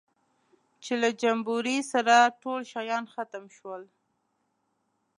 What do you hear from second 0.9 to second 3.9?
له جمبوري سره ټول شیان ختم شول.